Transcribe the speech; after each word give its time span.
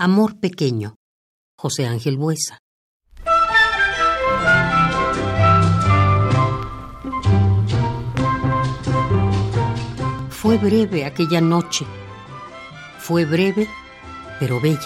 Amor 0.00 0.38
pequeño. 0.38 0.94
José 1.56 1.84
Ángel 1.84 2.16
Buesa. 2.18 2.60
Fue 10.30 10.56
breve 10.58 11.04
aquella 11.04 11.40
noche. 11.40 11.84
Fue 13.00 13.24
breve, 13.24 13.66
pero 14.38 14.60
bella. 14.60 14.78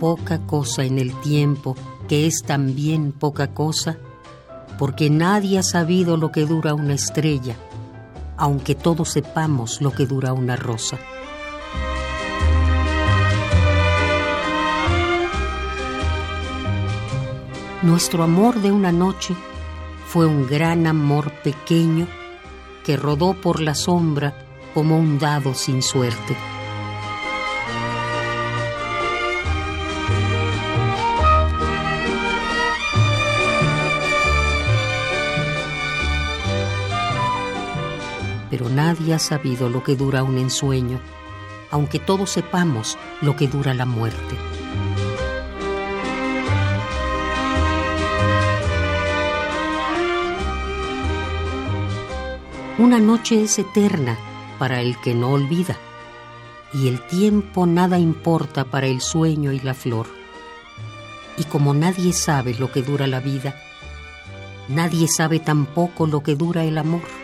Poca 0.00 0.44
cosa 0.48 0.82
en 0.82 0.98
el 0.98 1.14
tiempo, 1.20 1.76
que 2.08 2.26
es 2.26 2.42
también 2.44 3.12
poca 3.12 3.54
cosa, 3.54 3.98
porque 4.80 5.10
nadie 5.10 5.60
ha 5.60 5.62
sabido 5.62 6.16
lo 6.16 6.32
que 6.32 6.44
dura 6.44 6.74
una 6.74 6.94
estrella 6.94 7.56
aunque 8.42 8.74
todos 8.74 9.10
sepamos 9.10 9.80
lo 9.80 9.92
que 9.92 10.04
dura 10.04 10.32
una 10.32 10.56
rosa. 10.56 10.98
Nuestro 17.82 18.24
amor 18.24 18.60
de 18.60 18.72
una 18.72 18.90
noche 18.90 19.36
fue 20.08 20.26
un 20.26 20.48
gran 20.48 20.88
amor 20.88 21.30
pequeño 21.44 22.08
que 22.84 22.96
rodó 22.96 23.34
por 23.34 23.60
la 23.60 23.76
sombra 23.76 24.34
como 24.74 24.98
un 24.98 25.20
dado 25.20 25.54
sin 25.54 25.80
suerte. 25.80 26.36
Pero 38.52 38.68
nadie 38.68 39.14
ha 39.14 39.18
sabido 39.18 39.70
lo 39.70 39.82
que 39.82 39.96
dura 39.96 40.22
un 40.22 40.36
ensueño, 40.36 41.00
aunque 41.70 41.98
todos 41.98 42.28
sepamos 42.28 42.98
lo 43.22 43.34
que 43.34 43.48
dura 43.48 43.72
la 43.72 43.86
muerte. 43.86 44.36
Una 52.76 53.00
noche 53.00 53.42
es 53.42 53.58
eterna 53.58 54.18
para 54.58 54.82
el 54.82 55.00
que 55.00 55.14
no 55.14 55.30
olvida, 55.30 55.78
y 56.74 56.88
el 56.88 57.00
tiempo 57.06 57.64
nada 57.64 57.98
importa 57.98 58.66
para 58.66 58.86
el 58.86 59.00
sueño 59.00 59.52
y 59.52 59.60
la 59.60 59.72
flor. 59.72 60.08
Y 61.38 61.44
como 61.44 61.72
nadie 61.72 62.12
sabe 62.12 62.52
lo 62.52 62.70
que 62.70 62.82
dura 62.82 63.06
la 63.06 63.20
vida, 63.20 63.56
nadie 64.68 65.08
sabe 65.08 65.40
tampoco 65.40 66.06
lo 66.06 66.22
que 66.22 66.36
dura 66.36 66.64
el 66.64 66.76
amor. 66.76 67.21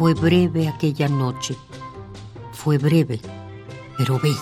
Fue 0.00 0.14
breve 0.14 0.66
aquella 0.66 1.10
noche, 1.10 1.54
fue 2.52 2.78
breve, 2.78 3.20
pero 3.98 4.18
bella. 4.18 4.38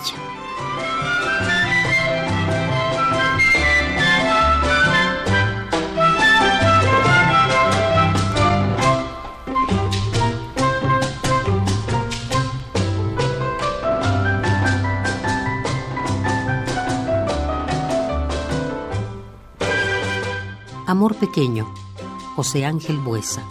Amor 20.87 21.15
pequeño, 21.15 21.67
José 22.37 22.63
Ángel 22.63 22.97
Buesa. 22.99 23.43